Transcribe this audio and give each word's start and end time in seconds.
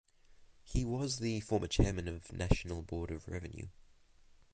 He 0.63 0.83
was 0.83 1.19
the 1.19 1.41
former 1.41 1.67
Chairman 1.67 2.07
of 2.07 2.33
National 2.33 2.81
Board 2.81 3.11
of 3.11 3.27
Revenue. 3.27 3.67